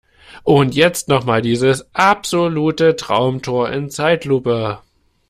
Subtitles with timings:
[0.45, 4.79] Und jetzt noch mal dieses absolute Traumtor in Zeitlupe!